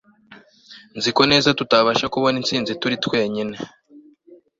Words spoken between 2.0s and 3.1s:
kubona intsinzi turi